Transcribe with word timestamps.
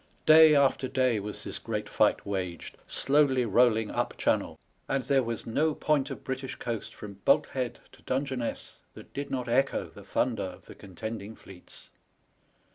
Day 0.25 0.55
after 0.55 0.87
day 0.87 1.19
was 1.19 1.43
this 1.43 1.59
great 1.59 1.87
fight 1.87 2.25
waged, 2.25 2.75
slowly 2.87 3.45
rolling 3.45 3.91
up 3.91 4.17
Channel, 4.17 4.57
and 4.89 5.03
there 5.03 5.21
was 5.21 5.45
no 5.45 5.75
point 5.75 6.09
of 6.09 6.23
British 6.23 6.55
coast 6.55 6.95
from 6.95 7.19
Bolt 7.23 7.45
Head 7.49 7.77
to 7.91 8.01
Dungeness 8.01 8.79
that 8.95 9.13
did 9.13 9.29
not 9.29 9.47
echo 9.47 9.89
the 9.89 10.03
thunder 10.03 10.41
of 10.41 10.65
the 10.65 10.73
contending 10.73 11.35
fleets. 11.35 11.91